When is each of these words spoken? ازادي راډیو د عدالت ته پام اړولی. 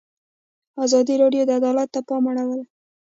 ازادي 0.85 1.15
راډیو 1.21 1.43
د 1.45 1.51
عدالت 1.59 1.89
ته 1.93 1.99
پام 2.07 2.23
اړولی. 2.31 2.65